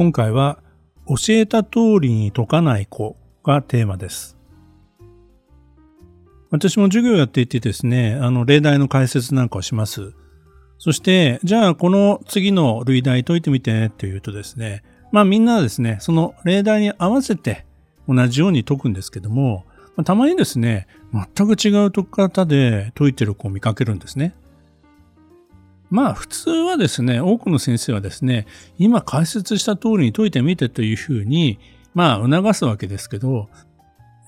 [0.00, 0.60] 今回は
[1.06, 4.38] 教えた通りに解かない子がテーマです。
[6.50, 10.14] 私も授業やっていてですね、あの、例題の解説なんかをします。
[10.78, 17.66] そして、じゃあこの次の類題解いてみてって言うとですね、まあみんなですね、その例題に合わせて
[18.08, 19.66] 同じように解くんですけども、
[20.06, 24.34] たまにですね、全く違う解き方で解いてる子を見かけるんですね。
[25.90, 28.46] まあ普通はですね、多くの先生はですね、
[28.78, 31.58] 今解説した通りに解いてみてというふうに、
[31.94, 33.48] まあ促すわけですけど、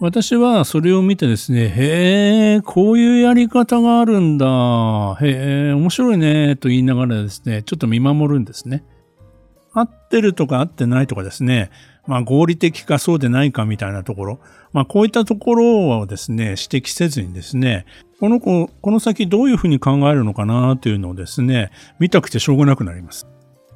[0.00, 5.16] 私はそれを見てですね、へえ、こういうやり方があるんだ。
[5.20, 8.82] へえ、面白いね、と言いながらですね、ちょっと見守るんですね。
[9.72, 11.70] 合ってるとか合ってないとかですね、
[12.08, 14.40] まあ合理的かそうでないかみたいなところ、
[14.72, 17.86] まあこういったところをですね、指摘せずにですね、
[18.22, 23.26] この子、この先どういうふうに考えるのかなというのをですね、見たくてしょうがなくなります。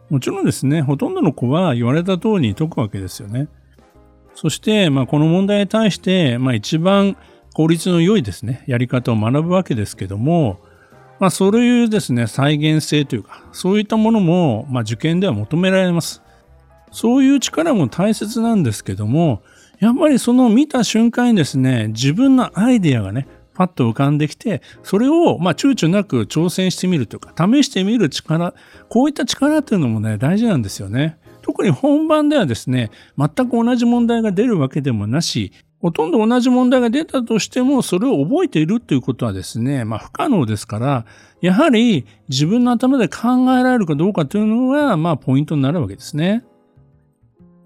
[0.09, 3.49] もちろんですね、ほとんどの子は言われた通りに解くわけですよね。
[4.37, 7.17] そして、まあこの問題に対して、まあ一番
[7.55, 10.61] 効率の良いですね、やり方を学ぶわけですけども、
[11.19, 16.23] まあそういうですね、再現性というか、そういったものも、まあ受験では求められます。
[16.93, 19.43] そういう力も大切なんですけども、
[19.81, 23.27] やっぱりその見た瞬間にですね、自分のアイデアがね、
[23.57, 28.55] パッと浮かんできて、それを、まあ、躊躇なく挑戦してみるというか、試してみる力、
[28.89, 31.19] こういった力っていうのもね、大事なんですよね。
[31.41, 41.07] 特に本番ではですね、全く同じ問題が出るわけでもなし、ほとんど同じ問題が出たとしても、それを覚えているということはですね、まあ不可能ですから、
[41.41, 46.45] やはり自分の頭で考えられるかどうかというのが、まあポイントになるわけですね。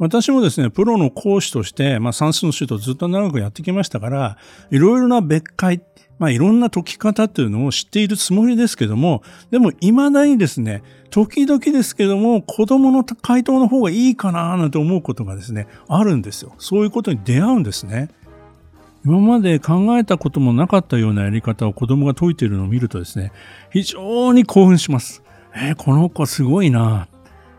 [0.00, 4.38] 私もですね、プロの講師として、まあ、算数の指導ずっと長くやってきましたから、
[4.71, 5.83] いろいろな別解、
[6.19, 16.55] まあ、いろんな解き方っていうのを知っているつもりですけども、でも未だにですね、時々ですけども、子供の回答の方がいいかななんて思うことがですね、あるんですよ。
[16.56, 18.09] そういうことに出会うんですね。
[19.05, 23.32] 今まで考えたこともなかったようなやり方を子供が解いているのを見るとですね、
[23.71, 25.22] 非常に興奮します。
[25.55, 27.09] えー、この子すごいな。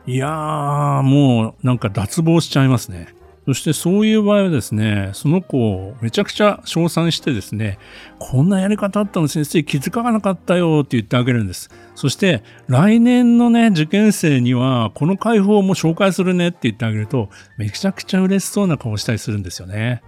[0.07, 3.13] いやー、もうなんか脱帽しちゃいますね。
[3.45, 7.79] そしてそういう場合はですね、その子をめちゃくちゃ称賛してですね、
[8.19, 11.69] こんなやり方あったの先生気づかなかったよって言ってあげるんです。
[11.95, 20.03] そして来年のね、受験生にはこの解放も紹介するねって言ってあげると、めちゃくちゃ嬉しそうな顔したりするんですよね。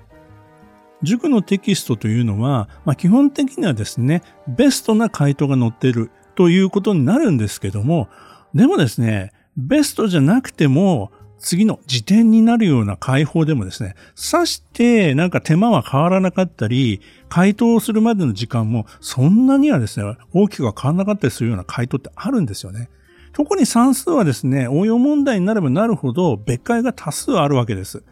[1.01, 8.07] 塾のテキストというのは、まあ、基本的にはですね、ベストな回答が載っているということになるんですけども、
[8.53, 22.89] でもですね、ベストじゃなくても、次の時点になるような解放でもですね、刺してなんか手間は変わらなかったり、回答するまでの時間もそんなにはですね、大きくは変わらなかったりするような回答ってあるんですよね。
[23.33, 28.03] 特に算数はですね、応用問題になればなるほど別解が多数あるわけです。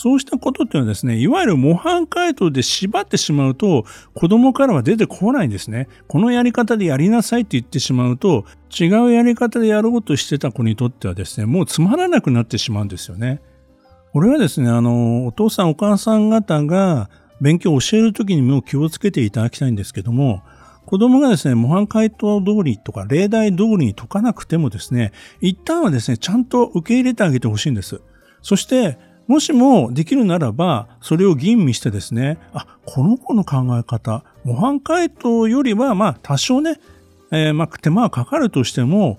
[0.00, 5.88] そうしたことっていうのはですね、いわゆる模範解答で縛ってしまうと、子供からは出てこないんですね。
[6.06, 13.40] このやり方でやりなさいって言ってしまうと、違うやり方でやろうとしてた子にとってはですね、もうつまらなくなってしまうんですよね。
[14.12, 17.10] これはですね、あの、お父さんお母さん方が
[17.40, 20.44] 勉強を教えるときにも気をつけていただきたいんですけども、
[20.86, 25.10] 子供がですね、模範解答通りとか例題通りに解かなくてもですね、
[25.40, 28.00] 一旦はですね、ちゃんと受け入れてあげてほしいんです。
[28.42, 36.80] そして、もしもできるならば、それを吟味してですね、あ、この子の考え方、模範解答よりは、まあ、多少ね、
[37.30, 39.18] えー、まあ、手間はかかるとしても、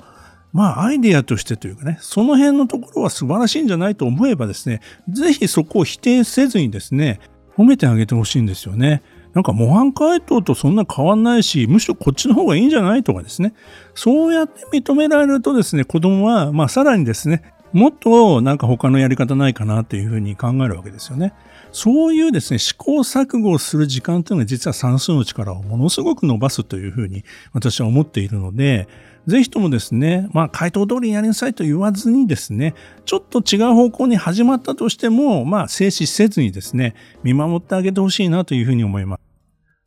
[0.52, 7.20] まあ、アイディアとしてというかね、その辺のところは素晴らしいんじゃないと思えばですね、ぜひそこを否定せずにですね、
[7.56, 9.04] 褒めてあげてほしいんですよね。
[9.34, 13.54] なんか模範解答とそんな変わんないし、むしろこっちの方がいいんじゃないとかですね。
[13.94, 21.34] そうやって認められるとですね、子供は、まあさらにですね、もっとなんか他のやり方ないかなというふうに考えるわけですよね。
[21.72, 27.24] そういうですね、試行錯誤をする時間というのは実は算数の力をものすごく伸ばすというふうに
[27.54, 28.88] 私は思っているので、
[29.28, 32.74] ぜひともですね、まあ回答通りにやりなさいと言わずにですね、
[33.06, 39.20] ちょっと違う方向に始まったとしても、まあ静止せずにですね、見守ってあげてほしいなというふうに思います。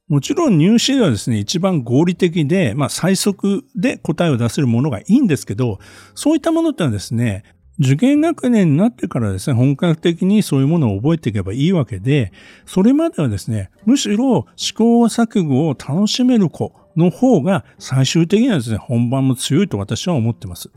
[0.09, 5.81] もちろん入試ではですね、一番合理的で、まあ最速で答えを出せるものがいいんですけど、
[6.15, 7.43] そういったものってのはですね、
[7.83, 12.33] 受験学年になってからですね、本格的にそういうものを覚えていけばいいわけで、
[12.65, 20.71] それまではですね、むしろ試行錯誤を楽しめる子の方が最終的にはですね、本番も強いと私は思ってます。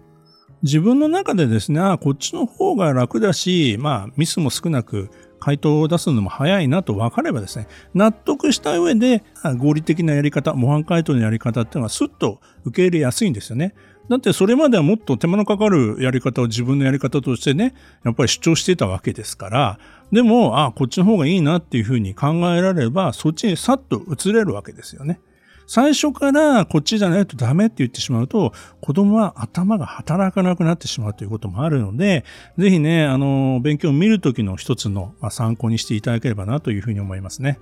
[0.64, 9.24] 自分の中でですね、あこっちの方が楽だし、まあミスも少なく回答を出すのも早いなと分かればですね、納得した上で
[9.60, 13.76] 合理的なやり方、模範回答のやり方っていうのはスッと受け入れやすいんですよね。
[14.10, 17.74] だってそれまではもっと手間のかかるやり方を自分のやり方としてね、
[18.04, 19.80] やっぱり主張してたわけですから、
[20.12, 25.20] でも、あこっちの方がいいなっていうふうに考えられれば、そっちにさっと移れるわけですよね。
[25.68, 32.24] 最初からこっちじゃないとダメって言ってしまうと、子供は頭が働かなくなってしまうということもあるので、
[32.58, 37.60] ぜひね、あの、勉強を見るときの一つの参考にしていただければなというふうに思いますね。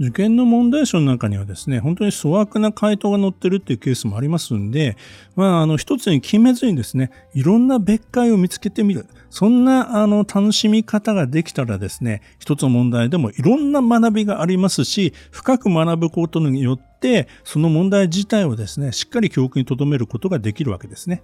[0.00, 4.96] 受験の問題集の中にはですね、本当に粗悪な回答が載ってるっていうケースもありますんで、
[5.36, 9.06] まあ、あの、一つに決めずにですね、いろんな別解を見つけてみる。
[9.30, 21.22] そんな、あの、楽しみ方ができたらですね、一つの問題でもいろんな学びがありますし、深く学ぶことによって、その問題自体をですね、しっかり教訓に留めることができるわけですね。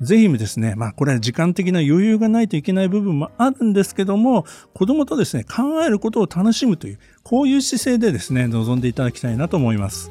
[0.00, 10.10] ぜひですね、まあこれは時間的な余裕がないといけない部分もあるんですけども、子供とですね、考えることを楽しむという、こういう姿勢でですね、臨んでいただきたいなと思います。